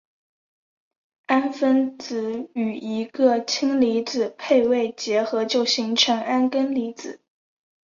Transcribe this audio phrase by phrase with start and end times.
[1.27, 7.19] 氨分子与一个氢离子配位结合就形成铵根离子。